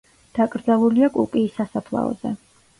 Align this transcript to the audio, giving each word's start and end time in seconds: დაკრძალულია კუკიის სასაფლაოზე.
დაკრძალულია 0.37 1.11
კუკიის 1.19 1.55
სასაფლაოზე. 1.61 2.37